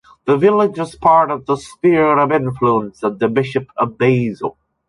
[0.25, 4.57] The village was part of the sphere of influence of the bishop of Basel.